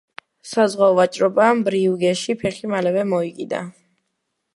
[0.51, 3.61] საზღვაო ვაჭრობამ ბრიუგეში ფეხი მალევე მოიკიდა.